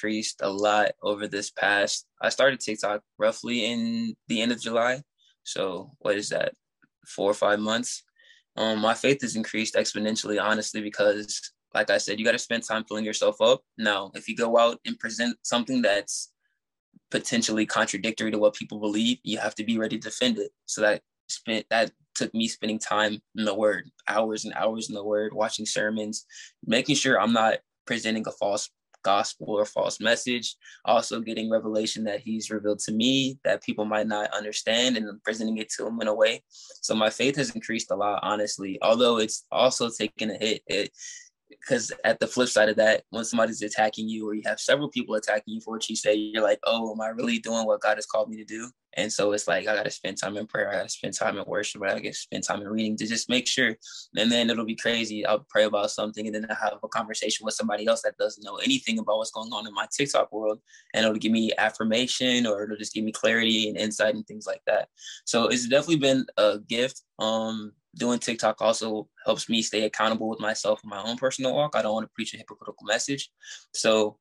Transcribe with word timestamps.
increased 0.00 0.40
a 0.42 0.48
lot 0.48 0.92
over 1.02 1.28
this 1.28 1.50
past. 1.50 2.06
I 2.22 2.30
started 2.30 2.60
TikTok 2.60 3.02
roughly 3.18 3.66
in 3.66 4.16
the 4.28 4.40
end 4.40 4.52
of 4.52 4.60
July. 4.60 5.02
So 5.42 5.92
what 5.98 6.16
is 6.16 6.30
that? 6.30 6.54
Four 7.06 7.30
or 7.30 7.34
five 7.34 7.60
months. 7.60 8.02
Um, 8.56 8.80
my 8.80 8.94
faith 8.94 9.20
has 9.20 9.36
increased 9.36 9.74
exponentially, 9.74 10.42
honestly, 10.42 10.80
because 10.80 11.52
like 11.74 11.90
I 11.90 11.98
said, 11.98 12.18
you 12.18 12.24
got 12.24 12.32
to 12.32 12.38
spend 12.38 12.62
time 12.62 12.84
filling 12.84 13.04
yourself 13.04 13.40
up. 13.40 13.62
Now, 13.76 14.10
if 14.14 14.26
you 14.26 14.36
go 14.36 14.58
out 14.58 14.80
and 14.86 14.98
present 14.98 15.36
something 15.42 15.82
that's 15.82 16.32
potentially 17.10 17.66
contradictory 17.66 18.30
to 18.30 18.38
what 18.38 18.54
people 18.54 18.80
believe, 18.80 19.18
you 19.22 19.38
have 19.38 19.54
to 19.56 19.64
be 19.64 19.78
ready 19.78 19.98
to 19.98 20.08
defend 20.08 20.38
it. 20.38 20.50
So 20.64 20.80
that 20.80 21.02
spent 21.28 21.66
that 21.70 21.92
took 22.14 22.32
me 22.34 22.48
spending 22.48 22.78
time 22.78 23.20
in 23.36 23.44
the 23.44 23.54
word, 23.54 23.90
hours 24.08 24.44
and 24.44 24.54
hours 24.54 24.88
in 24.88 24.94
the 24.94 25.04
word, 25.04 25.32
watching 25.32 25.66
sermons, 25.66 26.24
making 26.64 26.96
sure 26.96 27.20
I'm 27.20 27.32
not 27.32 27.58
presenting 27.86 28.26
a 28.26 28.32
false 28.32 28.70
gospel 29.02 29.48
or 29.48 29.64
false 29.64 30.00
message. 30.00 30.56
Also 30.84 31.20
getting 31.20 31.50
revelation 31.50 32.04
that 32.04 32.20
he's 32.20 32.50
revealed 32.50 32.78
to 32.80 32.92
me 32.92 33.38
that 33.44 33.62
people 33.62 33.84
might 33.84 34.06
not 34.06 34.32
understand 34.34 34.96
and 34.96 35.22
presenting 35.22 35.58
it 35.58 35.70
to 35.70 35.84
them 35.84 36.00
in 36.00 36.08
a 36.08 36.14
way. 36.14 36.42
So 36.82 36.94
my 36.94 37.10
faith 37.10 37.36
has 37.36 37.50
increased 37.50 37.90
a 37.90 37.96
lot, 37.96 38.20
honestly. 38.22 38.78
Although 38.82 39.18
it's 39.18 39.46
also 39.50 39.90
taken 39.90 40.30
a 40.30 40.34
hit. 40.34 40.62
It 40.66 40.90
because 41.50 41.92
at 42.04 42.20
the 42.20 42.26
flip 42.26 42.48
side 42.48 42.68
of 42.68 42.76
that, 42.76 43.02
when 43.10 43.24
somebody's 43.24 43.62
attacking 43.62 44.08
you 44.08 44.28
or 44.28 44.34
you 44.34 44.42
have 44.46 44.60
several 44.60 44.88
people 44.88 45.14
attacking 45.16 45.54
you 45.54 45.60
for 45.60 45.72
what 45.72 45.88
you 45.88 45.96
say, 45.96 46.14
you're 46.14 46.42
like, 46.42 46.60
oh, 46.64 46.92
am 46.92 47.00
I 47.00 47.08
really 47.08 47.38
doing 47.38 47.66
what 47.66 47.80
God 47.80 47.96
has 47.96 48.06
called 48.06 48.30
me 48.30 48.36
to 48.36 48.44
do? 48.44 48.70
And 48.96 49.12
so 49.12 49.32
it's 49.32 49.46
like 49.46 49.66
I 49.66 49.76
gotta 49.76 49.90
spend 49.90 50.18
time 50.18 50.36
in 50.36 50.46
prayer, 50.46 50.70
I 50.70 50.76
gotta 50.76 50.88
spend 50.88 51.14
time 51.14 51.38
in 51.38 51.44
worship, 51.46 51.82
I 51.82 51.94
gotta 51.94 52.12
spend 52.12 52.44
time 52.44 52.60
in 52.60 52.68
reading 52.68 52.96
to 52.96 53.06
just 53.06 53.28
make 53.28 53.46
sure. 53.46 53.76
And 54.16 54.30
then 54.30 54.50
it'll 54.50 54.64
be 54.64 54.76
crazy. 54.76 55.24
I'll 55.24 55.46
pray 55.48 55.64
about 55.64 55.90
something 55.90 56.26
and 56.26 56.34
then 56.34 56.46
I 56.50 56.54
have 56.54 56.78
a 56.82 56.88
conversation 56.88 57.44
with 57.44 57.54
somebody 57.54 57.86
else 57.86 58.02
that 58.02 58.18
doesn't 58.18 58.44
know 58.44 58.56
anything 58.56 58.98
about 58.98 59.18
what's 59.18 59.30
going 59.30 59.52
on 59.52 59.66
in 59.66 59.74
my 59.74 59.86
TikTok 59.90 60.32
world. 60.32 60.60
And 60.94 61.04
it'll 61.04 61.18
give 61.18 61.32
me 61.32 61.52
affirmation 61.56 62.46
or 62.46 62.64
it'll 62.64 62.76
just 62.76 62.94
give 62.94 63.04
me 63.04 63.12
clarity 63.12 63.68
and 63.68 63.76
insight 63.76 64.14
and 64.14 64.26
things 64.26 64.46
like 64.46 64.62
that. 64.66 64.88
So 65.24 65.48
it's 65.48 65.68
definitely 65.68 65.96
been 65.96 66.26
a 66.36 66.58
gift. 66.58 67.02
Um 67.18 67.72
doing 67.96 68.18
TikTok 68.18 68.60
also 68.60 69.08
helps 69.24 69.48
me 69.48 69.62
stay 69.62 69.84
accountable 69.84 70.28
with 70.28 70.40
myself 70.40 70.80
in 70.84 70.90
my 70.90 71.02
own 71.02 71.16
personal 71.16 71.54
walk. 71.54 71.74
I 71.74 71.82
don't 71.82 71.92
want 71.92 72.04
to 72.04 72.14
preach 72.14 72.34
a 72.34 72.36
hypocritical 72.36 72.86
message. 72.86 73.30
So 73.74 74.18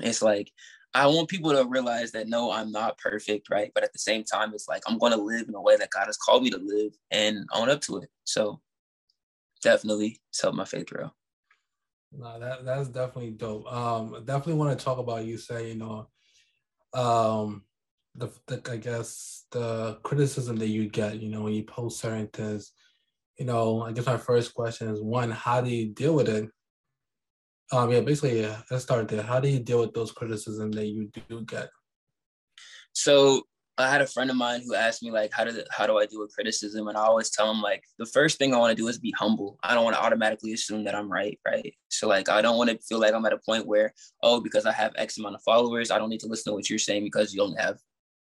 it's 0.00 0.22
like 0.22 0.52
I 0.96 1.06
want 1.06 1.28
people 1.28 1.52
to 1.52 1.66
realize 1.66 2.12
that 2.12 2.26
no, 2.26 2.50
I'm 2.50 2.72
not 2.72 2.96
perfect, 2.96 3.50
right? 3.50 3.70
But 3.74 3.84
at 3.84 3.92
the 3.92 3.98
same 3.98 4.24
time, 4.24 4.54
it's 4.54 4.66
like 4.66 4.82
I'm 4.86 4.96
gonna 4.96 5.18
live 5.18 5.46
in 5.46 5.54
a 5.54 5.60
way 5.60 5.76
that 5.76 5.90
God 5.90 6.06
has 6.06 6.16
called 6.16 6.42
me 6.42 6.50
to 6.50 6.58
live 6.58 6.92
and 7.10 7.46
own 7.52 7.68
up 7.68 7.82
to 7.82 7.98
it. 7.98 8.08
So 8.24 8.60
definitely 9.62 10.20
it's 10.30 10.40
helped 10.40 10.56
my 10.56 10.64
faith 10.64 10.86
grow. 10.86 11.10
No, 12.12 12.40
that 12.40 12.64
that's 12.64 12.88
definitely 12.88 13.32
dope. 13.32 13.70
Um, 13.70 14.22
definitely 14.24 14.54
want 14.54 14.78
to 14.78 14.82
talk 14.82 14.96
about 14.96 15.26
you 15.26 15.36
say, 15.36 15.68
you 15.68 15.74
know, 15.74 16.08
um, 16.94 17.64
the, 18.14 18.30
the 18.46 18.62
I 18.70 18.78
guess 18.78 19.44
the 19.50 19.98
criticism 20.02 20.56
that 20.56 20.68
you 20.68 20.88
get, 20.88 21.20
you 21.20 21.28
know, 21.28 21.42
when 21.42 21.52
you 21.52 21.64
post 21.64 22.00
certain 22.00 22.28
things, 22.28 22.72
you 23.38 23.44
know, 23.44 23.82
I 23.82 23.92
guess 23.92 24.06
my 24.06 24.16
first 24.16 24.54
question 24.54 24.88
is 24.88 25.02
one, 25.02 25.30
how 25.30 25.60
do 25.60 25.68
you 25.68 25.88
deal 25.88 26.14
with 26.14 26.30
it? 26.30 26.48
Um, 27.72 27.90
yeah, 27.90 28.00
basically, 28.00 28.40
yeah, 28.40 28.58
let's 28.70 28.84
start 28.84 29.08
there. 29.08 29.22
How 29.22 29.40
do 29.40 29.48
you 29.48 29.58
deal 29.58 29.80
with 29.80 29.92
those 29.92 30.12
criticism 30.12 30.70
that 30.72 30.86
you 30.86 31.10
do 31.28 31.42
get? 31.42 31.68
So 32.92 33.42
I 33.78 33.90
had 33.90 34.00
a 34.00 34.06
friend 34.06 34.30
of 34.30 34.36
mine 34.36 34.62
who 34.64 34.74
asked 34.74 35.02
me 35.02 35.10
like, 35.10 35.32
how 35.32 35.44
do 35.44 35.62
how 35.70 35.86
do 35.86 35.98
I 35.98 36.06
deal 36.06 36.20
with 36.20 36.32
criticism? 36.34 36.88
And 36.88 36.96
I 36.96 37.02
always 37.02 37.30
tell 37.30 37.50
him 37.50 37.60
like, 37.60 37.82
the 37.98 38.06
first 38.06 38.38
thing 38.38 38.54
I 38.54 38.58
want 38.58 38.70
to 38.70 38.82
do 38.82 38.88
is 38.88 38.98
be 38.98 39.14
humble. 39.18 39.58
I 39.62 39.74
don't 39.74 39.84
want 39.84 39.96
to 39.96 40.02
automatically 40.02 40.52
assume 40.52 40.84
that 40.84 40.94
I'm 40.94 41.10
right, 41.10 41.38
right? 41.46 41.74
So 41.88 42.08
like, 42.08 42.28
I 42.28 42.40
don't 42.40 42.56
want 42.56 42.70
to 42.70 42.78
feel 42.78 43.00
like 43.00 43.12
I'm 43.12 43.26
at 43.26 43.34
a 43.34 43.38
point 43.44 43.66
where, 43.66 43.92
oh, 44.22 44.40
because 44.40 44.64
I 44.64 44.72
have 44.72 44.92
X 44.96 45.18
amount 45.18 45.34
of 45.34 45.42
followers, 45.42 45.90
I 45.90 45.98
don't 45.98 46.08
need 46.08 46.20
to 46.20 46.26
listen 46.26 46.52
to 46.52 46.54
what 46.54 46.70
you're 46.70 46.78
saying 46.78 47.04
because 47.04 47.34
you 47.34 47.42
only 47.42 47.60
have 47.60 47.74
a 47.74 47.78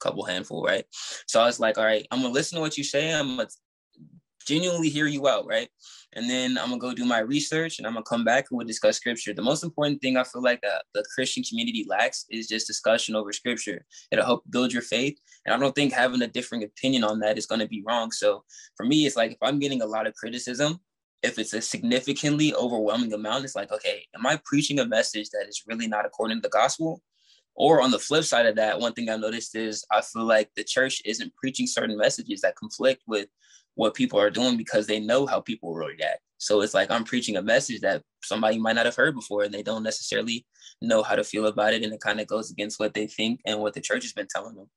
couple 0.00 0.24
handful, 0.24 0.64
right? 0.64 0.84
So 1.26 1.40
I 1.40 1.46
was 1.46 1.60
like, 1.60 1.76
all 1.76 1.84
right, 1.84 2.06
I'm 2.10 2.22
gonna 2.22 2.32
listen 2.32 2.56
to 2.56 2.62
what 2.62 2.78
you 2.78 2.84
say. 2.84 3.12
I'm 3.12 3.36
gonna 3.36 3.48
genuinely 4.46 4.88
hear 4.88 5.06
you 5.06 5.26
out, 5.28 5.46
right? 5.46 5.68
And 6.14 6.30
then 6.30 6.56
I'm 6.56 6.68
gonna 6.68 6.78
go 6.78 6.94
do 6.94 7.04
my 7.04 7.18
research 7.18 7.78
and 7.78 7.86
I'm 7.86 7.92
gonna 7.94 8.04
come 8.04 8.24
back 8.24 8.46
and 8.50 8.56
we'll 8.56 8.66
discuss 8.66 8.96
scripture. 8.96 9.34
The 9.34 9.42
most 9.42 9.64
important 9.64 10.00
thing 10.00 10.16
I 10.16 10.24
feel 10.24 10.42
like 10.42 10.62
the 10.62 11.04
Christian 11.14 11.42
community 11.42 11.84
lacks 11.88 12.24
is 12.30 12.46
just 12.46 12.66
discussion 12.66 13.14
over 13.14 13.32
scripture. 13.32 13.84
It'll 14.10 14.24
help 14.24 14.44
build 14.48 14.72
your 14.72 14.82
faith. 14.82 15.18
And 15.44 15.54
I 15.54 15.58
don't 15.58 15.74
think 15.74 15.92
having 15.92 16.22
a 16.22 16.26
different 16.26 16.64
opinion 16.64 17.04
on 17.04 17.20
that 17.20 17.38
is 17.38 17.46
gonna 17.46 17.68
be 17.68 17.82
wrong. 17.86 18.12
So 18.12 18.44
for 18.76 18.86
me, 18.86 19.06
it's 19.06 19.16
like 19.16 19.32
if 19.32 19.38
I'm 19.42 19.58
getting 19.58 19.82
a 19.82 19.86
lot 19.86 20.06
of 20.06 20.14
criticism, 20.14 20.80
if 21.22 21.38
it's 21.38 21.54
a 21.54 21.60
significantly 21.60 22.54
overwhelming 22.54 23.12
amount, 23.12 23.44
it's 23.44 23.56
like, 23.56 23.72
okay, 23.72 24.06
am 24.14 24.26
I 24.26 24.40
preaching 24.44 24.78
a 24.78 24.86
message 24.86 25.30
that 25.30 25.46
is 25.48 25.64
really 25.66 25.88
not 25.88 26.06
according 26.06 26.38
to 26.38 26.42
the 26.42 26.48
gospel? 26.48 27.02
Or 27.58 27.80
on 27.80 27.90
the 27.90 27.98
flip 27.98 28.24
side 28.24 28.44
of 28.44 28.56
that, 28.56 28.78
one 28.78 28.92
thing 28.92 29.08
I 29.08 29.16
noticed 29.16 29.56
is 29.56 29.84
I 29.90 30.02
feel 30.02 30.24
like 30.24 30.50
the 30.54 30.62
church 30.62 31.00
isn't 31.06 31.34
preaching 31.34 31.66
certain 31.66 31.96
messages 31.96 32.42
that 32.42 32.54
conflict 32.54 33.02
with 33.06 33.28
what 33.76 33.94
people 33.94 34.18
are 34.18 34.30
doing 34.30 34.56
because 34.56 34.86
they 34.86 34.98
know 34.98 35.26
how 35.26 35.40
people 35.40 35.70
will 35.70 35.86
react. 35.86 36.20
So 36.38 36.60
it's 36.60 36.74
like 36.74 36.90
I'm 36.90 37.04
preaching 37.04 37.36
a 37.36 37.42
message 37.42 37.80
that 37.82 38.02
somebody 38.22 38.58
might 38.58 38.74
not 38.74 38.86
have 38.86 38.96
heard 38.96 39.14
before 39.14 39.44
and 39.44 39.54
they 39.54 39.62
don't 39.62 39.82
necessarily 39.82 40.44
know 40.82 41.02
how 41.02 41.14
to 41.14 41.24
feel 41.24 41.46
about 41.46 41.74
it. 41.74 41.82
And 41.82 41.92
it 41.92 42.00
kind 42.00 42.20
of 42.20 42.26
goes 42.26 42.50
against 42.50 42.80
what 42.80 42.94
they 42.94 43.06
think 43.06 43.40
and 43.46 43.60
what 43.60 43.74
the 43.74 43.80
church 43.80 44.02
has 44.02 44.12
been 44.12 44.28
telling 44.28 44.56
them. 44.56 44.68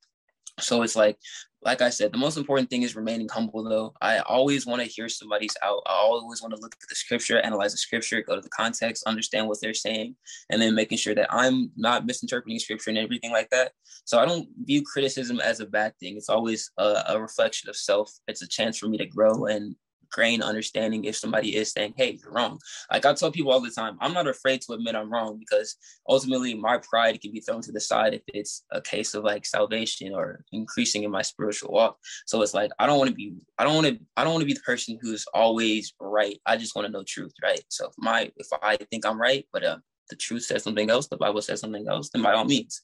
So 0.58 0.82
it's 0.82 0.96
like, 0.96 1.18
like 1.62 1.82
I 1.82 1.90
said, 1.90 2.12
the 2.12 2.18
most 2.18 2.38
important 2.38 2.70
thing 2.70 2.82
is 2.82 2.96
remaining 2.96 3.28
humble 3.28 3.62
though. 3.62 3.92
I 4.00 4.20
always 4.20 4.66
want 4.66 4.80
to 4.80 4.88
hear 4.88 5.08
somebody's 5.08 5.56
out. 5.62 5.82
I 5.86 5.92
always 5.92 6.40
want 6.40 6.54
to 6.54 6.60
look 6.60 6.74
at 6.74 6.88
the 6.88 6.94
scripture, 6.94 7.38
analyze 7.40 7.72
the 7.72 7.78
scripture, 7.78 8.22
go 8.22 8.34
to 8.34 8.40
the 8.40 8.48
context, 8.48 9.04
understand 9.06 9.46
what 9.46 9.58
they're 9.60 9.74
saying, 9.74 10.16
and 10.48 10.60
then 10.60 10.74
making 10.74 10.98
sure 10.98 11.14
that 11.14 11.32
I'm 11.32 11.70
not 11.76 12.06
misinterpreting 12.06 12.58
scripture 12.58 12.90
and 12.90 12.98
everything 12.98 13.30
like 13.30 13.50
that. 13.50 13.72
So 14.04 14.18
I 14.18 14.24
don't 14.24 14.48
view 14.64 14.82
criticism 14.82 15.38
as 15.40 15.60
a 15.60 15.66
bad 15.66 15.92
thing. 16.00 16.16
It's 16.16 16.30
always 16.30 16.70
a, 16.78 17.02
a 17.08 17.20
reflection 17.20 17.68
of 17.68 17.76
self. 17.76 18.10
It's 18.26 18.42
a 18.42 18.48
chance 18.48 18.78
for 18.78 18.88
me 18.88 18.96
to 18.98 19.06
grow 19.06 19.46
and 19.46 19.76
grain 20.10 20.42
understanding 20.42 21.04
if 21.04 21.16
somebody 21.16 21.56
is 21.56 21.72
saying, 21.72 21.94
hey, 21.96 22.18
you're 22.20 22.32
wrong. 22.32 22.58
Like 22.90 23.04
I 23.04 23.14
tell 23.14 23.30
people 23.30 23.52
all 23.52 23.60
the 23.60 23.70
time, 23.70 23.96
I'm 24.00 24.12
not 24.12 24.26
afraid 24.26 24.60
to 24.62 24.72
admit 24.72 24.94
I'm 24.94 25.12
wrong 25.12 25.38
because 25.38 25.76
ultimately 26.08 26.54
my 26.54 26.78
pride 26.78 27.20
can 27.20 27.32
be 27.32 27.40
thrown 27.40 27.62
to 27.62 27.72
the 27.72 27.80
side 27.80 28.14
if 28.14 28.22
it's 28.28 28.64
a 28.72 28.80
case 28.80 29.14
of 29.14 29.24
like 29.24 29.46
salvation 29.46 30.12
or 30.14 30.44
increasing 30.52 31.04
in 31.04 31.10
my 31.10 31.22
spiritual 31.22 31.72
walk. 31.72 31.98
So 32.26 32.42
it's 32.42 32.54
like 32.54 32.70
I 32.78 32.86
don't 32.86 32.98
want 32.98 33.10
to 33.10 33.16
be, 33.16 33.34
I 33.58 33.64
don't 33.64 33.74
want 33.74 33.86
to, 33.86 33.98
I 34.16 34.24
don't 34.24 34.32
want 34.32 34.42
to 34.42 34.46
be 34.46 34.54
the 34.54 34.60
person 34.60 34.98
who's 35.00 35.24
always 35.32 35.94
right. 36.00 36.38
I 36.46 36.56
just 36.56 36.74
want 36.74 36.86
to 36.86 36.92
know 36.92 37.04
truth, 37.06 37.32
right? 37.42 37.62
So 37.68 37.88
if 37.88 37.94
my 37.98 38.30
if 38.36 38.48
I 38.62 38.76
think 38.90 39.06
I'm 39.06 39.20
right, 39.20 39.46
but 39.52 39.64
uh, 39.64 39.78
the 40.08 40.16
truth 40.16 40.44
says 40.44 40.64
something 40.64 40.90
else, 40.90 41.08
the 41.08 41.16
Bible 41.16 41.42
says 41.42 41.60
something 41.60 41.86
else, 41.88 42.10
then 42.10 42.22
by 42.22 42.32
all 42.32 42.44
means, 42.44 42.82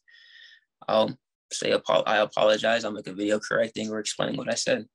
I'll 0.89 1.17
say 1.53 1.73
I 1.73 2.17
apologize. 2.19 2.85
I'll 2.85 2.93
make 2.93 3.07
a 3.07 3.13
video 3.13 3.39
correcting 3.39 3.91
or 3.91 3.99
explaining 3.99 4.37
what 4.37 4.51
I 4.51 4.55
said. 4.55 4.87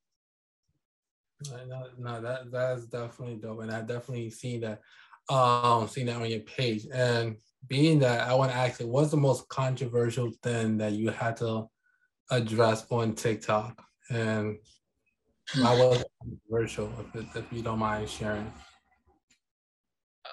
No, 1.49 1.87
no, 1.97 2.21
that 2.21 2.51
that's 2.51 2.85
definitely 2.85 3.35
dope, 3.35 3.61
and 3.61 3.71
I 3.71 3.81
definitely 3.81 4.29
seen 4.29 4.61
that, 4.61 4.81
um, 5.29 5.87
seen 5.87 6.05
that 6.05 6.17
on 6.17 6.29
your 6.29 6.41
page. 6.41 6.85
And 6.93 7.37
being 7.67 7.99
that, 7.99 8.27
I 8.27 8.33
want 8.35 8.51
to 8.51 8.57
ask 8.57 8.79
you, 8.79 8.87
what's 8.87 9.11
the 9.11 9.17
most 9.17 9.47
controversial 9.49 10.31
thing 10.43 10.77
that 10.77 10.93
you 10.93 11.09
had 11.09 11.37
to 11.37 11.67
address 12.29 12.85
on 12.91 13.15
TikTok, 13.15 13.83
and 14.09 14.57
why 15.55 15.75
was 15.75 16.03
controversial? 16.21 16.93
If, 17.13 17.35
if 17.35 17.45
you 17.51 17.61
don't 17.61 17.79
mind 17.79 18.09
sharing. 18.09 18.51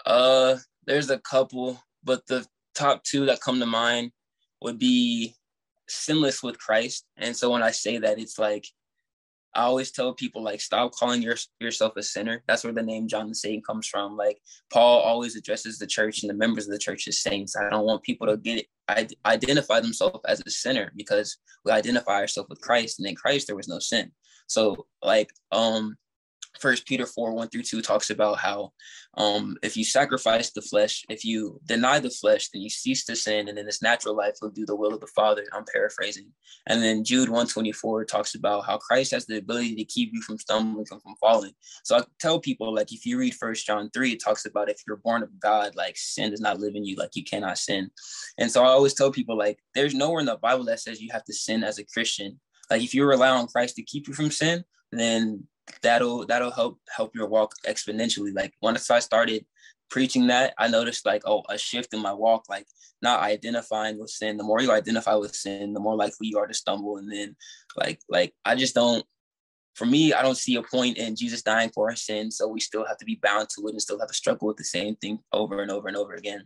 Uh, 0.05 0.57
there's 0.87 1.11
a 1.11 1.19
couple, 1.19 1.83
but 2.05 2.27
the 2.27 2.47
top 2.75 3.03
two 3.03 3.27
that 3.27 3.41
come 3.41 3.61
to 3.61 3.67
mind 3.67 4.13
would 4.61 4.79
be 4.79 5.35
sinless 5.89 6.43
with 6.43 6.59
Christ. 6.59 7.07
And 7.17 7.37
so 7.37 7.51
when 7.51 7.63
I 7.63 7.71
say 7.71 7.99
that, 7.99 8.19
it's 8.19 8.39
like 8.39 8.67
I 9.55 9.63
always 9.63 9.91
tell 9.91 10.15
people 10.15 10.43
like 10.43 10.61
stop 10.61 10.93
calling 10.93 11.23
your, 11.23 11.37
yourself 11.61 11.95
a 11.97 12.03
sinner. 12.03 12.43
That's 12.47 12.65
where 12.65 12.73
the 12.73 12.83
name 12.83 13.09
John 13.09 13.29
the 13.29 13.35
Saint 13.35 13.67
comes 13.67 13.87
from. 13.87 14.17
Like 14.17 14.39
Paul 14.73 15.01
always 15.01 15.37
addresses 15.37 15.79
the 15.79 15.87
church 15.87 16.23
and 16.23 16.31
the 16.31 16.35
members 16.35 16.67
of 16.67 16.73
the 16.73 16.79
church 16.79 17.09
as 17.09 17.21
saints. 17.21 17.57
I 17.57 17.69
don't 17.71 17.87
want 17.87 18.03
people 18.03 18.27
to 18.27 18.37
get 18.37 18.67
it, 18.97 19.15
identify 19.27 19.81
themselves 19.81 20.21
as 20.27 20.43
a 20.47 20.51
sinner 20.51 20.93
because 20.97 21.39
we 21.65 21.73
identify 21.73 22.21
ourselves 22.21 22.49
with 22.49 22.61
Christ, 22.61 22.99
and 22.99 23.09
in 23.09 23.17
Christ 23.17 23.47
there 23.47 23.57
was 23.57 23.69
no 23.69 23.79
sin. 23.79 24.13
So 24.47 24.87
like 25.03 25.31
um 25.53 25.97
First 26.61 26.87
Peter 26.87 27.07
4, 27.07 27.35
1 27.35 27.49
through 27.49 27.63
2 27.63 27.83
talks 27.83 28.11
about 28.11 28.39
how 28.39 28.73
um, 29.17 29.57
if 29.63 29.77
you 29.77 29.85
sacrifice 29.85 30.51
the 30.51 30.63
flesh, 30.63 31.05
if 31.09 31.25
you 31.25 31.61
deny 31.67 31.99
the 31.99 32.11
flesh, 32.11 32.49
then 32.49 32.63
you 32.63 32.71
cease 32.71 33.05
to 33.07 33.17
sin, 33.17 33.49
and 33.49 33.59
in 33.59 33.67
this 33.67 33.83
natural 33.83 34.17
life 34.17 34.37
will 34.41 34.51
do 34.51 34.67
the 34.67 34.77
will 34.77 34.95
of 34.95 35.01
the 35.01 35.07
Father. 35.09 35.45
I'm 35.53 35.65
paraphrasing. 35.73 36.31
And 36.67 36.83
then 36.83 37.05
Jude 37.05 37.29
124 37.29 38.05
talks 38.05 38.35
about 38.35 38.65
how 38.67 38.79
Christ 38.79 39.13
has 39.13 39.27
the 39.27 39.39
ability 39.39 39.75
to 39.77 39.85
keep 39.85 40.11
you 40.13 40.23
from 40.23 40.39
stumbling 40.39 40.87
and 40.91 41.03
from 41.03 41.15
falling. 41.21 41.53
So 41.85 41.97
I 41.97 42.03
tell 42.21 42.39
people, 42.39 42.75
like, 42.75 42.93
if 42.93 43.07
you 43.07 43.19
read 43.19 43.35
First 43.35 43.67
John 43.67 43.91
3, 43.93 44.13
it 44.13 44.23
talks 44.23 44.47
about 44.47 44.71
if 44.71 44.83
you're 44.87 44.97
born 44.97 45.23
of 45.23 45.41
God, 45.41 45.75
like 45.75 45.97
sin 45.97 46.31
does 46.31 46.41
not 46.41 46.61
live 46.61 46.75
in 46.75 46.85
you, 46.85 46.97
like 46.97 47.15
you 47.15 47.25
cannot 47.25 47.59
sin. 47.59 47.91
And 48.39 48.51
so 48.51 48.63
I 48.63 48.69
always 48.69 48.95
tell 48.95 49.11
people, 49.11 49.37
like, 49.37 49.59
there's 49.75 49.95
nowhere 49.95 50.21
in 50.21 50.27
the 50.27 50.37
Bible 50.37 50.65
that 50.67 50.81
says 50.81 51.01
you 51.01 51.11
have 51.13 51.25
to 51.25 51.35
sin 51.35 51.65
as 51.65 51.79
a 51.79 51.85
Christian. 51.85 52.39
Like 52.71 52.83
if 52.83 52.95
you 52.95 53.05
rely 53.05 53.31
on 53.31 53.47
Christ 53.47 53.77
to 53.77 53.83
keep 53.83 54.09
you 54.09 54.15
from 54.15 54.31
sin, 54.31 54.65
then 54.93 55.45
that'll 55.83 56.27
that'll 56.27 56.51
help 56.51 56.79
help 56.95 57.15
your 57.15 57.29
walk 57.29 57.55
exponentially. 57.67 58.35
Like 58.35 58.55
once 58.61 58.91
I 58.91 58.99
started 58.99 59.45
preaching 59.91 60.27
that, 60.29 60.55
I 60.59 60.69
noticed 60.69 61.07
like, 61.07 61.23
oh, 61.25 61.43
a 61.49 61.59
shift 61.59 61.95
in 61.95 62.01
my 62.01 62.13
walk, 62.13 62.45
like 62.49 62.67
not 63.03 63.23
identifying 63.23 63.99
with 63.99 64.11
sin. 64.11 64.37
The 64.37 64.45
more 64.45 64.61
you 64.61 64.73
identify 64.73 65.15
with 65.15 65.35
sin, 65.35 65.73
the 65.73 65.81
more 65.81 65.97
likely 65.97 66.29
you 66.29 66.39
are 66.39 66.47
to 66.47 66.55
stumble. 66.55 66.99
And 66.99 67.11
then 67.11 67.37
like, 67.77 68.01
like 68.09 68.35
I 68.45 68.55
just 68.55 68.75
don't, 68.75 69.05
for 69.75 69.87
me, 69.87 70.13
I 70.13 70.23
don't 70.23 70.37
see 70.37 70.57
a 70.57 70.63
point 70.63 70.99
in 70.99 71.15
Jesus 71.17 71.43
dying 71.43 71.71
for 71.71 71.89
our 71.89 71.97
sins. 71.97 72.37
So 72.37 72.49
we 72.49 72.61
still 72.61 72.85
have 72.85 72.99
to 72.99 73.05
be 73.05 73.21
bound 73.23 73.49
to 73.51 73.67
it 73.67 73.71
and 73.71 73.81
still 73.81 73.99
have 74.01 74.09
to 74.09 74.15
struggle 74.15 74.49
with 74.49 74.57
the 74.57 74.65
same 74.65 74.97
thing 74.97 75.21
over 75.33 75.63
and 75.63 75.71
over 75.71 75.89
and 75.89 75.97
over 75.97 76.15
again. 76.15 76.43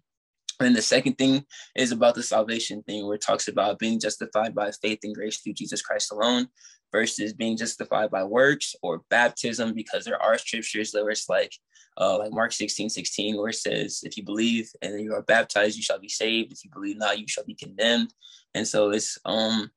And 0.61 0.77
the 0.77 0.83
second 0.83 1.15
thing 1.15 1.45
is 1.75 1.93
about 1.93 2.15
the 2.15 2.23
salvation 2.23 2.83
thing, 2.83 3.07
where 3.07 3.17
it 3.17 3.23
talks 3.23 3.49
about 3.49 3.79
being 3.79 3.99
justified 3.99 4.55
by 4.55 4.71
faith 4.71 5.01
and 5.03 5.15
grace 5.15 5.39
through 5.39 5.55
Jesus 5.55 5.83
Christ 5.83 6.13
alone 6.13 6.49
versus 6.93 7.33
being 7.33 7.57
justified 7.57 8.11
by 8.11 8.23
works 8.23 8.77
or 8.83 9.03
baptism, 9.11 9.75
because 9.75 10.05
there 10.05 10.23
are 10.23 10.39
scriptures 10.39 10.93
where 10.93 11.11
it's 11.11 11.29
like, 11.29 11.53
uh, 11.99 12.19
like 12.19 12.33
Mark 12.33 12.53
16, 12.53 12.91
16, 12.91 13.37
where 13.37 13.49
it 13.49 13.55
says, 13.55 14.01
if 14.03 14.17
you 14.17 14.25
believe 14.25 14.71
and 14.81 15.01
you 15.01 15.15
are 15.15 15.23
baptized, 15.23 15.77
you 15.77 15.83
shall 15.83 15.99
be 15.99 16.09
saved. 16.09 16.53
If 16.53 16.65
you 16.65 16.71
believe 16.71 16.99
not, 16.99 17.19
you 17.19 17.27
shall 17.27 17.45
be 17.45 17.55
condemned. 17.55 18.13
And 18.55 18.67
so 18.67 18.91
it's 18.91 19.19
um 19.25 19.71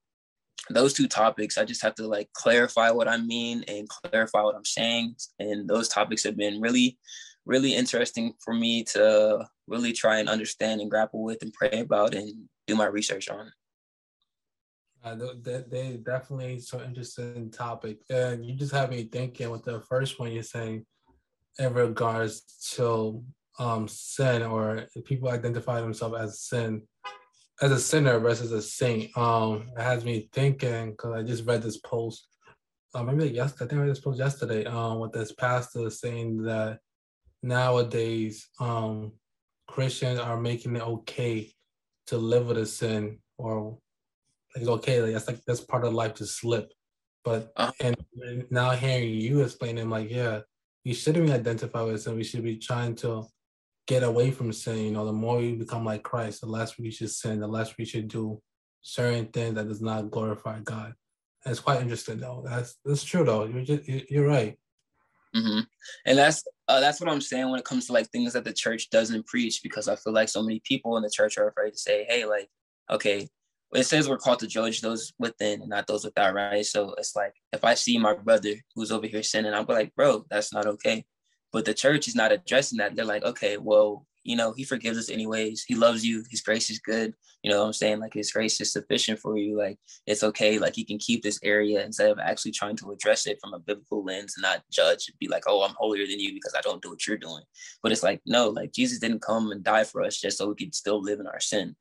those 0.70 0.94
two 0.94 1.08
topics, 1.08 1.58
I 1.58 1.66
just 1.66 1.84
have 1.84 1.96
to 1.96 2.08
like 2.08 2.32
clarify 2.34 2.90
what 2.92 3.08
I 3.08 3.18
mean 3.18 3.64
and 3.68 3.88
clarify 3.88 4.42
what 4.42 4.56
I'm 4.56 4.66
saying. 4.66 5.16
And 5.40 5.68
those 5.68 5.88
topics 5.88 6.24
have 6.24 6.38
been 6.38 6.60
really, 6.60 6.98
really 7.46 7.76
interesting 7.76 8.34
for 8.44 8.54
me 8.54 8.84
to 8.86 9.46
really 9.68 9.94
try 9.94 10.20
and 10.20 10.30
understand 10.30 10.82
and 10.82 10.90
grapple 10.90 11.24
with 11.24 11.42
and 11.42 11.54
pray 11.54 11.80
about 11.82 12.16
and 12.16 12.46
do 12.68 12.76
my 12.76 12.86
research 12.86 13.30
on. 13.30 13.52
Uh, 15.06 15.16
they, 15.44 16.00
definitely 16.04 16.60
so 16.60 16.82
interesting 16.82 17.52
topic. 17.52 18.00
And 18.10 18.44
you 18.44 18.56
just 18.56 18.74
have 18.74 18.90
me 18.90 19.04
thinking 19.04 19.52
with 19.52 19.64
the 19.64 19.82
first 19.82 20.20
one 20.20 20.32
you're 20.32 20.42
saying 20.42 20.84
in 21.60 21.74
regards 21.74 22.42
to 22.74 23.24
um, 23.60 23.88
sin 23.88 24.42
or 24.42 24.88
people 25.06 25.30
identify 25.30 25.80
themselves 25.80 26.16
as 26.20 26.40
sin 26.42 26.82
as 27.62 27.72
a 27.72 27.80
sinner 27.80 28.18
versus 28.18 28.52
a 28.52 28.64
saint. 28.64 29.16
Um, 29.16 29.70
it 29.78 29.82
has 29.82 30.04
me 30.04 30.28
thinking 30.34 30.92
because 30.92 31.14
I 31.14 31.22
just 31.22 31.46
read 31.46 31.62
this 31.62 31.78
post. 31.78 32.28
Uh, 32.96 33.04
maybe 33.04 33.30
yesterday, 33.30 33.66
I 33.66 33.68
think 33.68 33.80
I 33.80 33.84
read 33.84 33.92
this 33.92 34.00
post 34.00 34.18
yesterday. 34.18 34.66
Um, 34.66 35.00
with 35.00 35.12
this 35.12 35.34
pastor 35.34 35.88
saying 35.92 36.42
that 36.44 36.80
nowadays, 37.44 38.50
um, 38.60 39.12
Christians 39.68 40.20
are 40.20 40.40
making 40.42 40.76
it 40.76 40.82
okay 40.82 41.54
to 42.08 42.18
live 42.18 42.48
with 42.48 42.58
a 42.58 42.66
sin 42.66 43.20
or 43.38 43.78
like 44.56 44.68
okay, 44.68 45.02
like 45.02 45.14
that's 45.14 45.28
like 45.28 45.44
that's 45.46 45.62
part 45.62 45.86
of 45.86 45.94
life 45.94 46.16
to 46.16 46.26
slip. 46.26 46.72
But 47.24 47.52
uh-huh. 47.56 47.72
and 47.80 48.46
now 48.52 48.72
hearing 48.72 49.10
you 49.10 49.42
explain 49.42 49.90
like, 49.90 50.12
yeah, 50.12 50.42
we 50.86 50.94
shouldn't 50.94 51.32
identify 51.32 51.82
with 51.82 52.02
sin. 52.02 52.16
We 52.16 52.24
should 52.24 52.44
be 52.44 52.58
trying 52.58 52.96
to 52.98 53.26
get 53.88 54.04
away 54.04 54.32
from 54.32 54.54
sin. 54.54 54.78
You 54.78 54.92
know, 54.92 55.06
the 55.06 55.14
more 55.14 55.38
we 55.38 55.54
become 55.54 55.84
like 55.84 56.04
Christ, 56.04 56.42
the 56.42 56.48
less 56.48 56.78
we 56.78 56.92
should 56.92 57.10
sin, 57.10 57.40
the 57.40 57.48
less 57.48 57.76
we 57.78 57.86
should 57.86 58.08
do 58.08 58.42
certain 58.82 59.26
things 59.28 59.56
that 59.56 59.68
does 59.68 59.82
not 59.82 60.12
glorify 60.12 60.60
God. 60.60 60.94
And 61.44 61.52
it's 61.52 61.60
quite 61.60 61.82
interesting, 61.82 62.20
though. 62.20 62.44
That's 62.46 62.78
that's 62.86 63.04
true, 63.04 63.24
though. 63.24 63.46
You're 63.46 63.64
just 63.64 63.88
you're 63.88 64.28
right. 64.28 64.58
Mm-hmm. 65.36 65.62
And 66.06 66.18
that's 66.18 66.44
uh, 66.68 66.80
that's 66.80 67.02
what 67.02 67.10
I'm 67.10 67.22
saying 67.22 67.50
when 67.50 67.60
it 67.60 67.66
comes 67.66 67.88
to 67.88 67.94
like 67.94 68.10
things 68.10 68.34
that 68.34 68.44
the 68.44 68.54
church 68.54 68.90
doesn't 68.90 69.28
preach, 69.28 69.62
because 69.64 69.88
I 69.88 69.96
feel 69.96 70.14
like 70.14 70.30
so 70.30 70.42
many 70.42 70.62
people 70.64 70.96
in 70.98 71.04
the 71.04 71.10
church 71.10 71.38
are 71.38 71.48
afraid 71.48 71.72
to 71.72 71.78
say, 71.78 72.06
"Hey, 72.08 72.26
like, 72.26 72.50
okay, 72.90 73.28
it 73.78 73.86
says 73.86 74.08
we're 74.08 74.18
called 74.18 74.40
to 74.40 74.48
judge 74.48 74.82
those 74.82 75.14
within 75.18 75.62
and 75.62 75.70
not 75.70 75.88
those 75.88 76.06
without, 76.06 76.34
right? 76.34 76.66
So 76.66 76.94
it's 76.98 77.16
like 77.16 77.34
if 77.52 77.64
I 77.64 77.74
see 77.74 77.98
my 77.98 78.14
brother 78.14 78.54
who's 78.76 78.92
over 78.92 79.08
here 79.08 79.24
sinning, 79.24 79.54
I'm 79.54 79.66
like, 79.66 79.96
bro, 79.96 80.26
that's 80.30 80.54
not 80.54 80.66
okay. 80.66 81.06
But 81.52 81.66
the 81.66 81.74
church 81.74 82.08
is 82.08 82.16
not 82.16 82.32
addressing 82.32 82.78
that. 82.78 82.96
They're 82.96 83.06
like, 83.06 83.24
okay, 83.24 83.58
well, 83.58 84.06
you 84.24 84.36
know, 84.36 84.52
he 84.54 84.64
forgives 84.64 84.98
us 84.98 85.10
anyways. 85.10 85.64
He 85.64 85.76
loves 85.76 86.04
you. 86.04 86.24
His 86.30 86.42
grace 86.42 86.70
is 86.70 86.80
good. 86.80 87.14
You 87.44 87.52
know 87.52 87.62
what 87.62 87.68
I'm 87.68 87.74
saying? 87.74 88.00
Like 88.00 88.14
his 88.14 88.32
grace 88.32 88.60
is 88.60 88.74
sufficient 88.74 89.20
for 89.20 89.38
you. 89.38 89.56
Like 89.56 89.78
it's 90.08 90.24
okay. 90.24 90.58
Like 90.58 90.76
he 90.76 90.84
can 90.84 90.98
keep 90.98 91.22
this 91.22 91.40
area 91.44 91.86
instead 91.86 92.10
of 92.10 92.18
actually 92.18 92.52
trying 92.52 92.76
to 92.78 92.92
address 92.92 93.28
it 93.28 93.38
from 93.40 93.54
a 93.54 93.60
biblical 93.60 94.04
lens 94.04 94.34
and 94.36 94.42
not 94.42 94.64
judge 94.72 95.08
and 95.08 95.20
be 95.20 95.28
like, 95.28 95.44
oh, 95.48 95.64
I'm 95.64 95.76
holier 95.78 96.08
than 96.08 96.20
you 96.20 96.34
because 96.34 96.56
I 96.58 96.62
don't 96.62 96.82
do 96.82 96.90
what 96.90 97.06
you're 97.06 97.18
doing. 97.18 97.44
But 97.84 97.92
it's 97.92 98.04
like, 98.04 98.22
no, 98.26 98.50
like 98.50 98.74
Jesus 98.74 99.00
didn't 99.00 99.22
come 99.22 99.52
and 99.52 99.64
die 99.64 99.84
for 99.84 100.02
us 100.02 100.20
just 100.20 100.40
so 100.40 100.50
we 100.50 100.56
could 100.56 100.74
still 100.74 101.02
live 101.02 101.20
in 101.20 101.28
our 101.28 101.40
sin. 101.40 101.76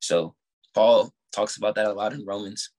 So 0.00 0.34
Paul 0.74 1.12
talks 1.34 1.56
about 1.56 1.74
that 1.76 1.86
a 1.86 1.92
lot 1.92 2.12
in 2.12 2.24
Romans. 2.24 2.70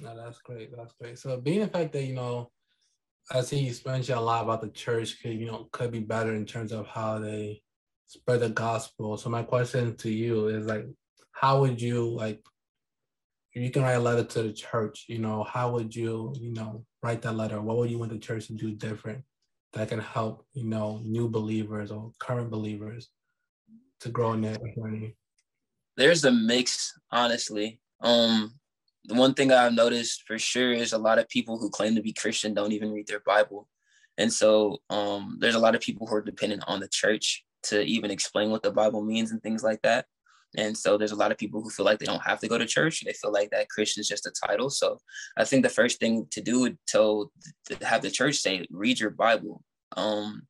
No, 0.00 0.16
that's 0.16 0.38
great. 0.38 0.76
That's 0.76 0.94
great. 0.94 1.18
So 1.18 1.40
being 1.40 1.60
the 1.60 1.68
fact 1.68 1.92
that, 1.92 2.04
you 2.04 2.14
know, 2.14 2.50
I 3.30 3.40
see 3.40 3.60
you 3.60 3.74
mentioned 3.86 4.18
a 4.18 4.22
lot 4.22 4.44
about 4.44 4.60
the 4.60 4.68
church 4.68 5.22
could, 5.22 5.32
you 5.32 5.46
know, 5.46 5.68
could 5.72 5.90
be 5.90 6.00
better 6.00 6.34
in 6.34 6.44
terms 6.44 6.72
of 6.72 6.86
how 6.86 7.18
they 7.18 7.62
spread 8.06 8.40
the 8.40 8.50
gospel. 8.50 9.16
So 9.16 9.30
my 9.30 9.42
question 9.42 9.96
to 9.96 10.10
you 10.10 10.48
is 10.48 10.66
like, 10.66 10.86
how 11.32 11.60
would 11.60 11.80
you 11.80 12.08
like 12.10 12.44
if 13.54 13.62
you 13.62 13.70
can 13.70 13.82
write 13.82 13.92
a 13.92 14.00
letter 14.00 14.24
to 14.24 14.42
the 14.42 14.52
church, 14.52 15.04
you 15.08 15.18
know, 15.18 15.44
how 15.44 15.70
would 15.70 15.94
you, 15.94 16.34
you 16.38 16.52
know, 16.52 16.84
write 17.02 17.22
that 17.22 17.36
letter? 17.36 17.60
What 17.60 17.76
would 17.76 17.90
you 17.90 17.98
want 17.98 18.10
the 18.10 18.18
church 18.18 18.48
to 18.48 18.52
do 18.52 18.72
different 18.72 19.22
that 19.72 19.88
can 19.88 20.00
help, 20.00 20.44
you 20.54 20.64
know, 20.64 21.00
new 21.04 21.28
believers 21.28 21.92
or 21.92 22.10
current 22.18 22.50
believers 22.50 23.10
to 24.00 24.08
grow 24.08 24.32
in 24.32 24.40
their 24.40 24.56
journey? 24.76 25.14
There's 25.96 26.24
a 26.24 26.32
mix, 26.32 26.92
honestly. 27.10 27.80
Um, 28.00 28.54
the 29.04 29.14
one 29.14 29.34
thing 29.34 29.52
I've 29.52 29.74
noticed 29.74 30.24
for 30.26 30.38
sure 30.38 30.72
is 30.72 30.92
a 30.92 30.98
lot 30.98 31.18
of 31.18 31.28
people 31.28 31.58
who 31.58 31.70
claim 31.70 31.94
to 31.94 32.02
be 32.02 32.12
Christian 32.12 32.54
don't 32.54 32.72
even 32.72 32.92
read 32.92 33.06
their 33.06 33.20
Bible. 33.20 33.68
And 34.16 34.32
so 34.32 34.78
um, 34.90 35.38
there's 35.40 35.54
a 35.54 35.60
lot 35.60 35.74
of 35.74 35.80
people 35.80 36.06
who 36.06 36.14
are 36.16 36.22
dependent 36.22 36.64
on 36.66 36.80
the 36.80 36.88
church 36.88 37.44
to 37.64 37.82
even 37.82 38.10
explain 38.10 38.50
what 38.50 38.62
the 38.62 38.70
Bible 38.70 39.02
means 39.02 39.30
and 39.30 39.42
things 39.42 39.62
like 39.62 39.82
that. 39.82 40.06
And 40.56 40.76
so 40.76 40.96
there's 40.96 41.12
a 41.12 41.16
lot 41.16 41.32
of 41.32 41.38
people 41.38 41.60
who 41.60 41.70
feel 41.70 41.84
like 41.84 41.98
they 41.98 42.06
don't 42.06 42.22
have 42.22 42.38
to 42.40 42.48
go 42.48 42.58
to 42.58 42.66
church. 42.66 43.02
They 43.04 43.12
feel 43.12 43.32
like 43.32 43.50
that 43.50 43.68
Christian 43.68 44.00
is 44.00 44.08
just 44.08 44.26
a 44.26 44.46
title. 44.46 44.70
So 44.70 45.00
I 45.36 45.44
think 45.44 45.64
the 45.64 45.68
first 45.68 45.98
thing 45.98 46.26
to 46.30 46.40
do 46.40 46.60
would 46.60 46.78
to, 46.88 47.30
to 47.66 47.86
have 47.86 48.02
the 48.02 48.10
church 48.10 48.36
say, 48.36 48.64
read 48.70 49.00
your 49.00 49.10
Bible. 49.10 49.64
Um, 49.96 50.46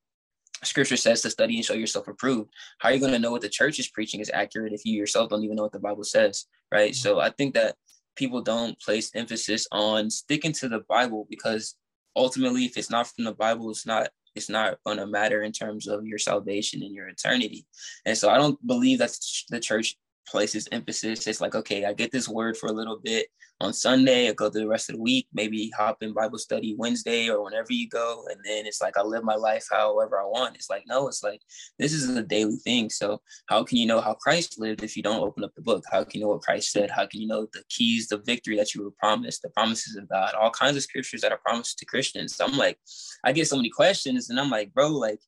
scripture 0.66 0.97
says 0.97 1.23
to 1.23 1.30
study 1.30 1.56
and 1.56 1.64
show 1.64 1.75
yourself 1.75 2.09
approved. 2.09 2.50
How 2.78 2.88
are 2.88 2.92
you 2.92 3.00
going 3.00 3.12
to 3.12 3.18
know 3.18 3.30
what 3.30 3.42
the 3.42 3.49
church 3.49 3.78
is 3.78 3.88
preaching 3.88 4.21
is 4.21 4.30
accurate 4.33 4.73
if 4.73 4.85
you 4.85 4.94
yourself 4.94 5.30
don't 5.30 5.44
even 5.44 5.56
know 5.56 5.62
what 5.64 5.73
the 5.73 5.78
Bible 5.78 6.04
says? 6.04 6.47
Right. 6.73 6.92
Mm-hmm. 6.92 7.09
So 7.09 7.21
I 7.21 7.30
think 7.30 7.54
that 7.54 7.76
people 8.16 8.42
don't 8.42 8.80
place 8.80 9.11
emphasis 9.14 9.66
on 9.73 10.11
sticking 10.11 10.52
to 10.52 10.68
the 10.68 10.80
Bible 10.88 11.26
because 11.28 11.76
ultimately, 12.16 12.64
if 12.64 12.76
it's 12.76 12.90
not 12.90 13.09
from 13.09 13.25
the 13.25 13.35
Bible, 13.35 13.71
it's 13.71 13.87
not 13.87 14.09
it's 14.35 14.49
not 14.49 14.78
going 14.85 14.99
to 14.99 15.06
matter 15.06 15.42
in 15.42 15.52
terms 15.52 15.87
of 15.87 16.04
your 16.06 16.18
salvation 16.18 16.83
and 16.83 16.92
your 16.92 17.09
eternity. 17.09 17.66
And 18.04 18.18
so 18.18 18.30
I 18.30 18.37
don't 18.37 18.64
believe 18.66 18.99
that 18.99 19.16
the 19.50 19.61
church 19.61 19.97
places 20.26 20.69
emphasis. 20.73 21.26
It's 21.26 21.40
like, 21.40 21.54
okay, 21.54 21.85
I 21.85 21.93
get 21.93 22.12
this 22.12 22.28
word 22.28 22.57
for 22.57 22.69
a 22.69 22.73
little 22.73 22.99
bit 23.02 23.28
on 23.61 23.73
Sunday, 23.73 24.28
I 24.28 24.33
go 24.33 24.50
through 24.50 24.62
the 24.62 24.69
rest 24.69 24.90
of 24.90 24.97
the 24.97 25.02
week, 25.02 25.28
maybe 25.33 25.71
hop 25.76 26.02
in 26.02 26.12
Bible 26.12 26.38
study 26.38 26.75
Wednesday 26.76 27.28
or 27.28 27.43
whenever 27.43 27.73
you 27.73 27.88
go. 27.88 28.25
And 28.28 28.40
then 28.45 28.66
it's 28.66 28.83
like 28.83 28.99
I 28.99 29.02
live 29.02 29.23
my 29.23 29.37
life 29.37 29.66
however 29.71 30.21
I 30.21 30.25
want. 30.25 30.57
It's 30.57 30.69
like, 30.69 30.83
no, 30.87 31.07
it's 31.07 31.23
like 31.23 31.40
this 31.78 31.93
is 31.93 32.09
a 32.16 32.23
daily 32.23 32.57
thing. 32.57 32.90
So 32.90 33.23
how 33.47 33.62
can 33.62 33.78
you 33.78 33.87
know 33.87 34.00
how 34.00 34.14
Christ 34.14 34.59
lived 34.59 34.83
if 34.83 34.97
you 34.97 35.02
don't 35.02 35.23
open 35.23 35.45
up 35.45 35.54
the 35.54 35.62
book? 35.62 35.85
How 35.90 36.02
can 36.02 36.21
you 36.21 36.26
know 36.26 36.33
what 36.33 36.43
Christ 36.43 36.73
said? 36.73 36.90
How 36.90 37.07
can 37.07 37.21
you 37.21 37.28
know 37.28 37.47
the 37.52 37.62
keys, 37.69 38.09
the 38.09 38.19
victory 38.19 38.57
that 38.57 38.75
you 38.75 38.83
were 38.83 38.93
promised, 38.99 39.43
the 39.43 39.50
promises 39.50 39.97
of 39.97 40.09
God, 40.09 40.35
all 40.35 40.50
kinds 40.50 40.76
of 40.76 40.83
scriptures 40.83 41.21
that 41.21 41.33
are 41.33 41.40
promised 41.45 41.78
to 41.78 41.87
Christians? 41.87 42.35
So 42.35 42.45
I'm 42.45 42.59
like, 42.59 42.78
I 43.25 43.33
get 43.33 43.47
so 43.47 43.57
many 43.57 43.71
questions 43.71 44.31
and 44.31 44.40
I'm 44.40 44.50
like, 44.50 44.75
bro, 44.75 44.88
like 44.88 45.21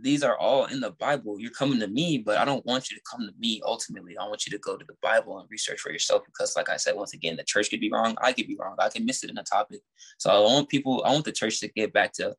these 0.00 0.22
are 0.22 0.36
all 0.36 0.66
in 0.66 0.80
the 0.80 0.90
Bible. 0.92 1.40
You're 1.40 1.50
coming 1.50 1.80
to 1.80 1.88
me, 1.88 2.18
but 2.18 2.38
I 2.38 2.44
don't 2.44 2.64
want 2.66 2.90
you 2.90 2.96
to 2.96 3.02
come 3.10 3.26
to 3.26 3.32
me 3.38 3.60
ultimately. 3.64 4.16
I 4.16 4.26
want 4.26 4.46
you 4.46 4.52
to 4.52 4.58
go 4.58 4.76
to 4.76 4.84
the 4.84 4.96
Bible 5.02 5.38
and 5.38 5.48
research 5.50 5.80
for 5.80 5.90
yourself 5.90 6.22
because, 6.24 6.56
like 6.56 6.68
I 6.68 6.76
said, 6.76 6.96
once 6.96 7.14
again, 7.14 7.36
the 7.36 7.44
church 7.44 7.70
could 7.70 7.80
be 7.80 7.90
wrong. 7.90 8.16
I 8.22 8.32
could 8.32 8.46
be 8.46 8.56
wrong. 8.58 8.76
I 8.78 8.88
can 8.88 9.04
miss 9.04 9.24
it 9.24 9.30
in 9.30 9.38
a 9.38 9.42
topic. 9.42 9.80
So 10.18 10.30
I 10.30 10.38
want 10.38 10.68
people, 10.68 11.02
I 11.04 11.12
want 11.12 11.24
the 11.24 11.32
church 11.32 11.60
to 11.60 11.68
get 11.68 11.92
back 11.92 12.12
to 12.14 12.34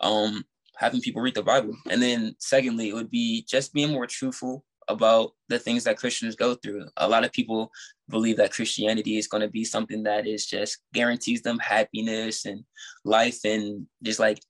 um, 0.00 0.44
having 0.76 1.00
people 1.00 1.22
read 1.22 1.34
the 1.34 1.42
Bible. 1.42 1.74
And 1.90 2.02
then, 2.02 2.34
secondly, 2.38 2.88
it 2.88 2.94
would 2.94 3.10
be 3.10 3.44
just 3.48 3.72
being 3.72 3.92
more 3.92 4.06
truthful 4.06 4.64
about 4.88 5.32
the 5.48 5.58
things 5.58 5.84
that 5.84 5.96
Christians 5.96 6.36
go 6.36 6.54
through. 6.54 6.86
A 6.96 7.08
lot 7.08 7.24
of 7.24 7.32
people 7.32 7.70
believe 8.10 8.36
that 8.36 8.52
Christianity 8.52 9.16
is 9.16 9.28
going 9.28 9.40
to 9.40 9.48
be 9.48 9.64
something 9.64 10.02
that 10.02 10.26
is 10.26 10.46
just 10.46 10.78
guarantees 10.92 11.42
them 11.42 11.58
happiness 11.58 12.44
and 12.44 12.64
life 13.04 13.38
and 13.44 13.86
just 14.02 14.18
like 14.18 14.40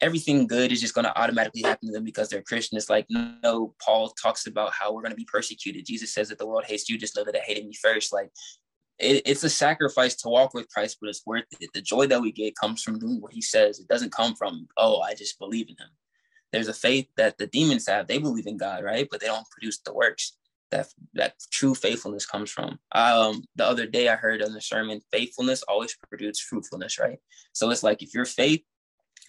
everything 0.00 0.46
good 0.46 0.72
is 0.72 0.80
just 0.80 0.94
going 0.94 1.04
to 1.04 1.18
automatically 1.20 1.62
happen 1.62 1.88
to 1.88 1.92
them 1.92 2.04
because 2.04 2.28
they're 2.28 2.42
Christian. 2.42 2.78
It's 2.78 2.90
like, 2.90 3.06
no, 3.08 3.74
Paul 3.84 4.10
talks 4.10 4.46
about 4.46 4.72
how 4.72 4.92
we're 4.92 5.02
going 5.02 5.12
to 5.12 5.16
be 5.16 5.24
persecuted. 5.24 5.86
Jesus 5.86 6.14
says 6.14 6.28
that 6.28 6.38
the 6.38 6.46
world 6.46 6.64
hates 6.66 6.88
you, 6.88 6.98
just 6.98 7.16
know 7.16 7.24
that 7.24 7.34
it 7.34 7.42
hated 7.42 7.66
me 7.66 7.74
first. 7.74 8.12
Like, 8.12 8.30
it, 8.98 9.22
it's 9.26 9.44
a 9.44 9.50
sacrifice 9.50 10.14
to 10.16 10.28
walk 10.28 10.54
with 10.54 10.68
Christ, 10.68 10.98
but 11.00 11.10
it's 11.10 11.26
worth 11.26 11.44
it. 11.60 11.70
The 11.72 11.82
joy 11.82 12.06
that 12.06 12.20
we 12.20 12.32
get 12.32 12.56
comes 12.56 12.82
from 12.82 12.98
doing 12.98 13.20
what 13.20 13.32
he 13.32 13.42
says. 13.42 13.80
It 13.80 13.88
doesn't 13.88 14.12
come 14.12 14.34
from, 14.34 14.68
oh, 14.76 15.00
I 15.00 15.14
just 15.14 15.38
believe 15.38 15.68
in 15.68 15.76
him. 15.76 15.90
There's 16.52 16.68
a 16.68 16.74
faith 16.74 17.08
that 17.16 17.38
the 17.38 17.46
demons 17.46 17.86
have. 17.88 18.06
They 18.06 18.18
believe 18.18 18.46
in 18.46 18.56
God, 18.56 18.82
right? 18.82 19.06
But 19.10 19.20
they 19.20 19.26
don't 19.26 19.50
produce 19.50 19.78
the 19.78 19.92
works 19.92 20.36
that 20.70 20.88
that 21.14 21.34
true 21.50 21.74
faithfulness 21.74 22.26
comes 22.26 22.50
from. 22.50 22.78
Um, 22.92 23.44
the 23.56 23.64
other 23.64 23.86
day 23.86 24.08
I 24.08 24.16
heard 24.16 24.42
in 24.42 24.52
the 24.52 24.60
sermon, 24.60 25.00
faithfulness 25.10 25.62
always 25.62 25.96
produces 26.08 26.42
fruitfulness, 26.42 26.98
right? 26.98 27.18
So 27.52 27.70
it's 27.70 27.82
like 27.82 28.02
if 28.02 28.14
your 28.14 28.24
faith 28.24 28.62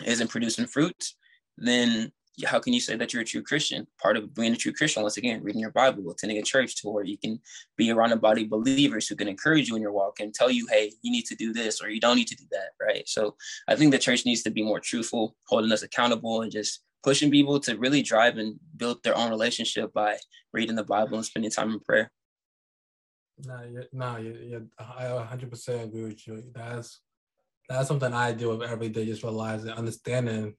isn't 0.05 0.29
producing 0.29 0.65
fruit, 0.65 1.13
then 1.57 2.11
how 2.45 2.59
can 2.59 2.73
you 2.73 2.79
say 2.79 2.95
that 2.95 3.13
you're 3.13 3.21
a 3.21 3.25
true 3.25 3.41
Christian? 3.43 3.85
Part 4.01 4.17
of 4.17 4.33
being 4.33 4.53
a 4.53 4.57
true 4.57 4.73
Christian, 4.73 5.03
once 5.03 5.17
again, 5.17 5.43
reading 5.43 5.61
your 5.61 5.71
Bible, 5.71 6.09
attending 6.09 6.37
a 6.37 6.43
church 6.43 6.75
to 6.77 6.89
where 6.89 7.03
you 7.03 7.17
can 7.17 7.39
be 7.77 7.91
around 7.91 8.11
a 8.11 8.17
body 8.17 8.43
of 8.43 8.49
believers 8.49 9.07
who 9.07 9.15
can 9.15 9.27
encourage 9.27 9.67
you 9.67 9.75
in 9.75 9.81
your 9.81 9.91
walk 9.91 10.19
and 10.19 10.33
tell 10.33 10.49
you, 10.49 10.67
hey, 10.69 10.91
you 11.01 11.11
need 11.11 11.25
to 11.25 11.35
do 11.35 11.51
this 11.51 11.81
or 11.81 11.89
you 11.89 11.99
don't 11.99 12.15
need 12.15 12.27
to 12.27 12.35
do 12.35 12.45
that, 12.51 12.69
right? 12.81 13.07
So 13.07 13.35
I 13.67 13.75
think 13.75 13.91
the 13.91 13.99
church 13.99 14.25
needs 14.25 14.43
to 14.43 14.51
be 14.51 14.63
more 14.63 14.79
truthful, 14.79 15.35
holding 15.47 15.71
us 15.71 15.83
accountable 15.83 16.41
and 16.41 16.51
just 16.51 16.81
pushing 17.03 17.31
people 17.31 17.59
to 17.61 17.77
really 17.77 18.01
drive 18.01 18.37
and 18.37 18.59
build 18.75 19.03
their 19.03 19.17
own 19.17 19.29
relationship 19.29 19.93
by 19.93 20.17
reading 20.53 20.75
the 20.75 20.83
Bible 20.83 21.17
and 21.17 21.25
spending 21.25 21.51
time 21.51 21.71
in 21.71 21.79
prayer. 21.79 22.11
No, 23.45 23.61
no, 23.93 24.17
you're, 24.17 24.63
I 24.77 25.05
100% 25.05 25.83
agree 25.83 26.03
with 26.03 26.27
you. 26.27 26.43
That's 26.53 26.99
that's 27.69 27.88
something 27.88 28.13
I 28.13 28.31
deal 28.33 28.57
with 28.57 28.69
every 28.69 28.89
day, 28.89 29.05
just 29.05 29.23
realizing, 29.23 29.69
understanding 29.69 30.55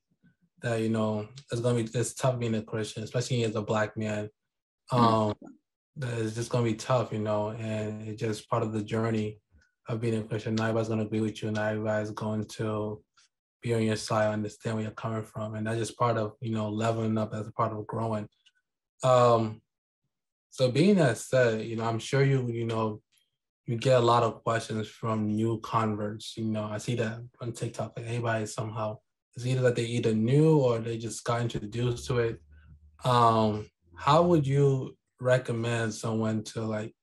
that 0.62 0.80
you 0.80 0.88
know 0.88 1.28
it's 1.50 1.60
gonna 1.60 1.82
be 1.82 1.90
it's 1.92 2.14
tough 2.14 2.38
being 2.38 2.54
a 2.54 2.62
Christian, 2.62 3.02
especially 3.02 3.44
as 3.44 3.56
a 3.56 3.62
black 3.62 3.96
man. 3.96 4.30
Mm-hmm. 4.92 5.04
Um, 5.04 5.34
that 5.96 6.18
it's 6.18 6.34
just 6.34 6.50
gonna 6.50 6.64
be 6.64 6.74
tough, 6.74 7.12
you 7.12 7.18
know, 7.18 7.48
and 7.50 8.08
it's 8.08 8.20
just 8.20 8.48
part 8.48 8.62
of 8.62 8.72
the 8.72 8.82
journey 8.82 9.40
of 9.88 10.00
being 10.00 10.18
a 10.18 10.22
Christian. 10.22 10.54
Not 10.54 10.64
everybody's 10.64 10.88
gonna 10.88 11.02
agree 11.02 11.20
with 11.20 11.42
you, 11.42 11.50
not 11.50 11.72
everybody's 11.72 12.12
going 12.12 12.44
to 12.44 13.02
be 13.62 13.74
on 13.74 13.82
your 13.82 13.96
side, 13.96 14.32
understand 14.32 14.76
where 14.76 14.84
you're 14.84 14.92
coming 14.92 15.24
from, 15.24 15.54
and 15.56 15.66
that's 15.66 15.78
just 15.78 15.98
part 15.98 16.16
of 16.16 16.34
you 16.40 16.52
know 16.52 16.68
leveling 16.68 17.18
up 17.18 17.34
as 17.34 17.48
a 17.48 17.52
part 17.52 17.72
of 17.72 17.86
growing. 17.86 18.28
Um, 19.02 19.60
so 20.50 20.70
being 20.70 20.96
that 20.96 21.18
said, 21.18 21.64
you 21.64 21.76
know, 21.76 21.84
I'm 21.84 21.98
sure 21.98 22.24
you 22.24 22.46
you 22.48 22.66
know 22.66 23.02
you 23.70 23.76
get 23.76 23.98
a 23.98 24.04
lot 24.04 24.24
of 24.24 24.42
questions 24.42 24.88
from 24.88 25.28
new 25.28 25.60
converts. 25.60 26.36
You 26.36 26.46
know, 26.46 26.64
I 26.64 26.78
see 26.78 26.96
that 26.96 27.20
on 27.40 27.52
TikTok, 27.52 27.92
like 27.96 28.06
anybody 28.06 28.46
somehow 28.46 28.98
it's 29.36 29.46
either 29.46 29.62
that 29.62 29.76
they 29.76 29.84
either 29.84 30.12
knew 30.12 30.58
or 30.58 30.80
they 30.80 30.98
just 30.98 31.24
got 31.24 31.40
introduced 31.40 32.06
to 32.06 32.18
it. 32.18 32.42
Um, 33.04 33.70
how 33.94 34.22
would 34.22 34.44
you 34.44 34.96
recommend 35.20 35.94
someone 35.94 36.42
to 36.44 36.62
like, 36.62 36.94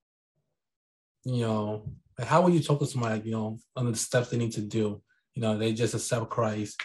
you 1.23 1.41
know, 1.41 1.89
like 2.19 2.27
how 2.27 2.41
would 2.41 2.53
you 2.53 2.61
talk 2.61 2.79
to 2.79 2.85
somebody, 2.85 3.21
you 3.29 3.31
know, 3.31 3.59
on 3.75 3.89
the 3.89 3.97
steps 3.97 4.29
they 4.29 4.37
need 4.37 4.51
to 4.53 4.61
do? 4.61 5.01
You 5.35 5.41
know, 5.41 5.57
they 5.57 5.71
just 5.71 5.93
accept 5.93 6.29
Christ, 6.29 6.81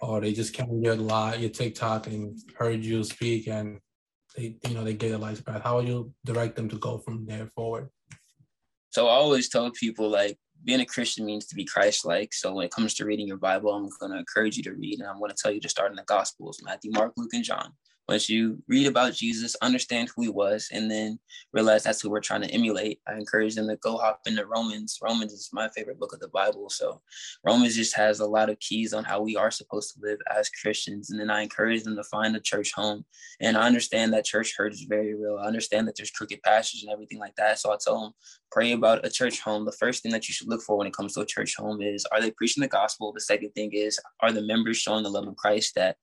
or 0.00 0.20
they 0.20 0.32
just 0.32 0.54
came 0.54 0.82
your 0.82 0.96
lot, 0.96 1.40
your 1.40 1.50
TikTok, 1.50 2.06
and 2.06 2.38
heard 2.56 2.84
you 2.84 3.04
speak, 3.04 3.48
and 3.48 3.80
they, 4.34 4.56
you 4.66 4.74
know, 4.74 4.84
they 4.84 4.94
get 4.94 5.12
a 5.12 5.18
life 5.18 5.44
path. 5.44 5.62
How 5.62 5.76
would 5.76 5.88
you 5.88 6.12
direct 6.24 6.56
them 6.56 6.68
to 6.70 6.78
go 6.78 6.98
from 6.98 7.26
there 7.26 7.50
forward? 7.54 7.90
So 8.96 9.08
I 9.08 9.16
always 9.16 9.50
tell 9.50 9.70
people 9.72 10.08
like 10.08 10.38
being 10.64 10.80
a 10.80 10.86
Christian 10.86 11.26
means 11.26 11.44
to 11.48 11.54
be 11.54 11.66
Christ-like. 11.66 12.32
So 12.32 12.54
when 12.54 12.64
it 12.64 12.70
comes 12.70 12.94
to 12.94 13.04
reading 13.04 13.26
your 13.26 13.36
Bible, 13.36 13.70
I'm 13.70 13.90
going 14.00 14.10
to 14.10 14.18
encourage 14.18 14.56
you 14.56 14.62
to 14.62 14.72
read, 14.72 15.00
and 15.00 15.06
I'm 15.06 15.18
going 15.18 15.30
to 15.30 15.36
tell 15.36 15.52
you 15.52 15.60
to 15.60 15.68
start 15.68 15.90
in 15.90 15.96
the 15.96 16.02
Gospels: 16.04 16.62
Matthew, 16.64 16.92
Mark, 16.92 17.12
Luke, 17.18 17.34
and 17.34 17.44
John. 17.44 17.74
Once 18.08 18.28
you 18.28 18.62
read 18.68 18.86
about 18.86 19.14
Jesus, 19.14 19.56
understand 19.62 20.08
who 20.14 20.22
he 20.22 20.28
was, 20.28 20.68
and 20.72 20.88
then 20.88 21.18
realize 21.52 21.82
that's 21.82 22.00
who 22.00 22.08
we're 22.08 22.20
trying 22.20 22.42
to 22.42 22.50
emulate, 22.50 23.00
I 23.08 23.14
encourage 23.14 23.56
them 23.56 23.66
to 23.66 23.76
go 23.76 23.96
hop 23.96 24.20
into 24.26 24.46
Romans. 24.46 24.98
Romans 25.02 25.32
is 25.32 25.50
my 25.52 25.68
favorite 25.70 25.98
book 25.98 26.12
of 26.12 26.20
the 26.20 26.28
Bible. 26.28 26.70
So 26.70 27.00
Romans 27.44 27.74
just 27.74 27.96
has 27.96 28.20
a 28.20 28.26
lot 28.26 28.48
of 28.48 28.60
keys 28.60 28.92
on 28.92 29.02
how 29.02 29.20
we 29.22 29.34
are 29.34 29.50
supposed 29.50 29.94
to 29.94 30.00
live 30.00 30.18
as 30.36 30.48
Christians. 30.50 31.10
And 31.10 31.18
then 31.18 31.30
I 31.30 31.42
encourage 31.42 31.82
them 31.82 31.96
to 31.96 32.04
find 32.04 32.36
a 32.36 32.40
church 32.40 32.72
home. 32.72 33.04
And 33.40 33.56
I 33.56 33.66
understand 33.66 34.12
that 34.12 34.24
church 34.24 34.54
hurt 34.56 34.72
is 34.72 34.86
very 34.88 35.14
real. 35.14 35.38
I 35.42 35.46
understand 35.46 35.88
that 35.88 35.96
there's 35.96 36.10
crooked 36.12 36.42
pastures 36.42 36.84
and 36.84 36.92
everything 36.92 37.18
like 37.18 37.34
that. 37.36 37.58
So 37.58 37.72
I 37.72 37.76
tell 37.82 38.00
them, 38.00 38.12
pray 38.52 38.72
about 38.72 39.04
a 39.04 39.10
church 39.10 39.40
home. 39.40 39.64
The 39.64 39.72
first 39.72 40.02
thing 40.02 40.12
that 40.12 40.28
you 40.28 40.32
should 40.32 40.48
look 40.48 40.62
for 40.62 40.78
when 40.78 40.86
it 40.86 40.94
comes 40.94 41.14
to 41.14 41.22
a 41.22 41.26
church 41.26 41.56
home 41.56 41.82
is 41.82 42.06
are 42.12 42.20
they 42.20 42.30
preaching 42.30 42.60
the 42.60 42.68
gospel? 42.68 43.12
The 43.12 43.20
second 43.20 43.50
thing 43.50 43.72
is, 43.72 43.98
are 44.20 44.30
the 44.30 44.42
members 44.42 44.76
showing 44.76 45.02
the 45.02 45.10
love 45.10 45.26
of 45.26 45.36
Christ 45.36 45.74
that 45.74 45.96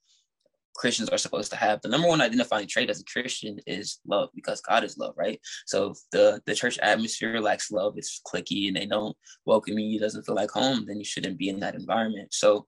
Christians 0.75 1.09
are 1.09 1.17
supposed 1.17 1.51
to 1.51 1.57
have. 1.57 1.81
The 1.81 1.89
number 1.89 2.07
one 2.07 2.21
identifying 2.21 2.67
trait 2.67 2.89
as 2.89 2.99
a 2.99 3.05
Christian 3.05 3.59
is 3.67 3.99
love 4.07 4.29
because 4.35 4.61
God 4.61 4.83
is 4.83 4.97
love, 4.97 5.13
right? 5.17 5.39
So 5.65 5.93
the 6.11 6.41
the 6.45 6.55
church 6.55 6.79
atmosphere 6.79 7.39
lacks 7.39 7.71
love, 7.71 7.93
it's 7.97 8.21
cliquey 8.27 8.67
and 8.67 8.75
they 8.75 8.85
don't 8.85 9.15
welcome 9.45 9.79
you, 9.79 9.99
doesn't 9.99 10.25
feel 10.25 10.35
like 10.35 10.51
home, 10.51 10.85
then 10.87 10.97
you 10.97 11.05
shouldn't 11.05 11.37
be 11.37 11.49
in 11.49 11.59
that 11.59 11.75
environment. 11.75 12.33
So 12.33 12.67